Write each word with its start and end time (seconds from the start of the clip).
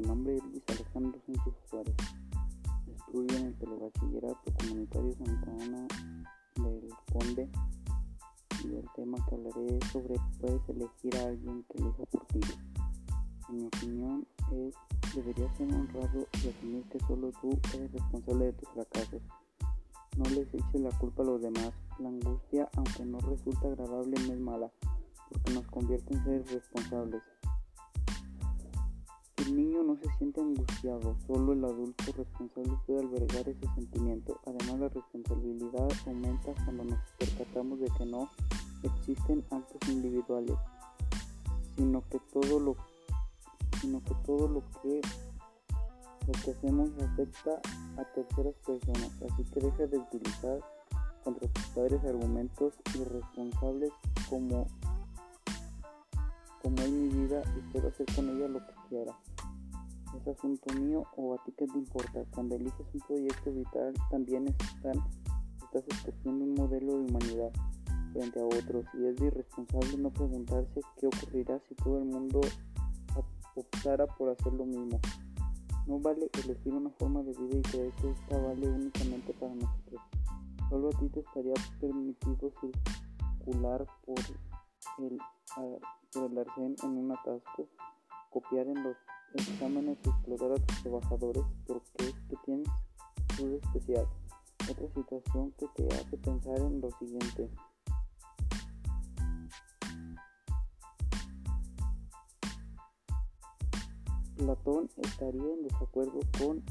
Mi 0.00 0.06
nombre 0.06 0.34
es 0.34 0.42
Luis 0.44 0.62
Alejandro 0.68 1.20
Sánchez 1.26 1.54
Juárez. 1.68 1.94
Estudio 2.86 3.36
en 3.36 3.46
el 3.48 3.54
Telebachillerato 3.58 4.52
Comunitario 4.58 5.12
Santa 5.12 5.50
Ana 5.62 5.86
del 6.56 6.88
Conde 7.12 7.50
y 8.64 8.76
el 8.76 8.86
tema 8.96 9.18
que 9.26 9.34
hablaré 9.34 9.76
es 9.76 9.88
sobre 9.92 10.14
puedes 10.40 10.68
elegir 10.70 11.16
a 11.18 11.24
alguien 11.24 11.64
que 11.64 11.82
elija 11.82 12.04
por 12.06 12.26
ti. 12.28 12.40
En 13.50 13.56
mi 13.58 13.66
opinión 13.66 14.26
es 14.52 14.74
deberías 15.14 15.54
ser 15.58 15.68
honrado 15.74 16.26
y 16.32 16.48
asumir 16.48 16.82
que 16.84 17.00
solo 17.00 17.30
tú 17.42 17.60
eres 17.74 17.92
responsable 17.92 18.44
de 18.46 18.52
tus 18.54 18.68
fracasos. 18.70 19.22
No 20.16 20.24
les 20.30 20.48
eches 20.54 20.80
la 20.80 20.98
culpa 20.98 21.22
a 21.24 21.26
los 21.26 21.42
demás. 21.42 21.72
La 21.98 22.08
angustia, 22.08 22.70
aunque 22.74 23.04
no 23.04 23.18
resulta 23.18 23.68
agradable, 23.68 24.16
no 24.26 24.32
es 24.32 24.40
mala, 24.40 24.72
porque 25.28 25.52
nos 25.52 25.66
convierte 25.66 26.14
en 26.14 26.24
seres 26.24 26.50
responsables. 26.52 27.22
El 29.50 29.56
niño 29.56 29.82
no 29.82 29.96
se 29.96 30.08
siente 30.16 30.40
angustiado, 30.40 31.16
solo 31.26 31.54
el 31.54 31.64
adulto 31.64 32.04
responsable 32.16 32.72
puede 32.86 33.00
albergar 33.00 33.48
ese 33.48 33.66
sentimiento. 33.74 34.38
Además, 34.46 34.78
la 34.78 34.88
responsabilidad 34.90 35.88
aumenta 36.06 36.54
cuando 36.64 36.84
nos 36.84 37.00
percatamos 37.18 37.80
de 37.80 37.86
que 37.98 38.06
no 38.06 38.30
existen 38.84 39.44
actos 39.50 39.88
individuales, 39.88 40.56
sino 41.74 42.00
que 42.10 42.20
todo 42.32 42.60
lo, 42.60 42.76
que 44.84 46.50
hacemos 46.52 46.90
afecta 47.02 47.60
a 47.96 48.04
terceras 48.14 48.54
personas, 48.64 49.10
así 49.32 49.42
que 49.52 49.58
deja 49.58 49.86
de 49.88 49.98
utilizar 49.98 50.60
contra 51.24 51.48
tus 51.48 51.66
padres 51.70 52.04
argumentos 52.04 52.74
irresponsables 52.94 53.90
como 54.28 54.68
como 56.62 56.76
es 56.82 56.90
mi 56.90 57.08
vida 57.08 57.42
y 57.56 57.72
puedo 57.72 57.88
hacer 57.88 58.06
con 58.14 58.28
ella 58.28 58.46
lo 58.46 58.64
que 58.64 58.74
quiera. 58.88 59.18
Es 60.16 60.26
asunto 60.26 60.74
mío 60.74 61.04
o 61.16 61.34
a 61.34 61.44
ti 61.44 61.52
que 61.52 61.66
te 61.66 61.78
importa. 61.78 62.24
Cuando 62.34 62.56
eliges 62.56 62.86
un 62.92 63.00
proyecto 63.00 63.52
vital 63.52 63.94
también 64.10 64.46
estás 64.48 65.84
escogiendo 65.88 66.44
un 66.44 66.54
modelo 66.54 66.98
de 66.98 67.10
humanidad 67.10 67.52
frente 68.12 68.40
a 68.40 68.44
otros 68.44 68.84
y 68.94 69.06
es 69.06 69.20
irresponsable 69.20 69.96
no 69.98 70.10
preguntarse 70.10 70.80
qué 70.98 71.06
ocurrirá 71.06 71.60
si 71.68 71.74
todo 71.76 71.98
el 71.98 72.06
mundo 72.06 72.40
optara 73.54 74.06
por 74.06 74.30
hacer 74.30 74.52
lo 74.52 74.64
mismo. 74.64 75.00
No 75.86 75.98
vale 75.98 76.28
elegir 76.44 76.72
una 76.74 76.90
forma 76.90 77.22
de 77.22 77.32
vida 77.32 77.58
y 77.58 77.62
creer 77.62 77.92
que 77.94 78.10
esta 78.10 78.38
vale 78.38 78.68
únicamente 78.68 79.32
para 79.34 79.54
nosotros. 79.54 80.00
Solo 80.68 80.88
a 80.88 80.98
ti 80.98 81.08
te 81.08 81.20
estaría 81.20 81.54
permitido 81.80 82.52
circular 82.60 83.86
por 84.04 84.18
el, 84.98 85.18
por 86.12 86.30
el 86.30 86.38
arcén 86.38 86.76
en 86.82 86.90
un 86.90 87.12
atasco, 87.12 87.68
copiar 88.30 88.68
en 88.68 88.82
los 88.84 88.96
exámenes 89.34 89.98
y 90.04 90.08
explotar 90.08 90.52
a 90.52 90.66
tus 90.66 90.82
trabajadores 90.82 91.44
porque 91.66 92.04
es 92.04 92.14
que 92.28 92.36
tienes 92.44 92.68
tu 93.36 93.54
especial. 93.56 94.06
Otra 94.70 94.86
situación 94.94 95.52
que 95.58 95.66
te 95.74 95.94
hace 95.94 96.16
pensar 96.18 96.58
en 96.58 96.80
lo 96.80 96.90
siguiente. 96.98 97.50
Platón 104.36 104.88
estaría 104.96 105.52
en 105.52 105.62
desacuerdo 105.64 106.20
con, 106.38 106.64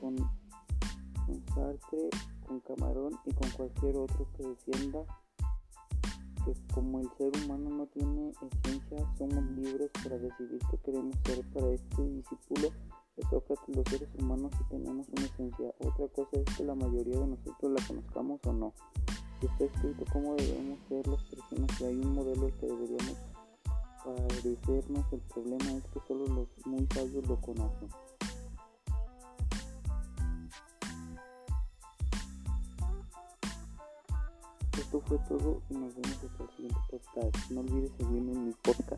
con 0.00 0.16
Sartre, 1.54 2.10
con 2.46 2.60
Camarón 2.60 3.18
y 3.24 3.32
con 3.32 3.50
cualquier 3.50 3.96
otro 3.96 4.26
que 4.36 4.46
defienda 4.46 5.00
que 6.44 6.54
como 6.72 7.00
el 7.00 7.10
ser 7.18 7.32
humano 7.44 7.70
no 7.70 7.86
tiene 7.86 8.15
esencia, 8.44 8.98
somos 9.18 9.44
libres 9.52 9.90
para 10.02 10.18
decidir 10.18 10.60
qué 10.70 10.78
queremos 10.84 11.16
ser. 11.24 11.44
Para 11.52 11.68
este 11.72 12.02
discípulo 12.02 12.70
de 13.16 13.22
Sócrates, 13.30 13.76
los 13.76 13.84
seres 13.88 14.08
humanos 14.18 14.52
sí 14.58 14.64
tenemos 14.68 15.06
una 15.08 15.26
esencia. 15.26 15.74
Otra 15.80 16.08
cosa 16.08 16.30
es 16.32 16.56
que 16.56 16.64
la 16.64 16.74
mayoría 16.74 17.18
de 17.18 17.26
nosotros 17.26 17.72
la 17.72 17.86
conozcamos 17.86 18.40
o 18.44 18.52
no. 18.52 18.72
Y 19.42 19.46
está 19.46 19.64
escrito 19.64 20.04
cómo 20.12 20.34
debemos 20.34 20.78
ser 20.88 21.06
las 21.06 21.22
personas 21.24 21.80
y 21.80 21.84
hay 21.84 21.94
un 21.94 22.14
modelo 22.14 22.46
que 22.58 22.66
deberíamos 22.66 23.16
parecernos. 24.04 25.12
El 25.12 25.20
problema 25.20 25.72
es 25.72 25.84
que 25.84 26.00
solo 26.06 26.26
los 26.26 26.48
muy 26.66 26.86
sabios 26.92 27.26
lo 27.26 27.40
conocen. 27.40 27.88
Esto 34.96 35.08
fue 35.08 35.18
todo 35.28 35.60
y 35.68 35.74
nos 35.74 35.94
vemos 35.94 36.24
hasta 36.24 36.42
el 36.44 36.50
siguiente 36.56 36.78
podcast. 36.90 37.50
No 37.50 37.60
olvides 37.60 37.92
seguirme 37.98 38.32
en 38.32 38.46
mi 38.46 38.52
podcast. 38.62 38.95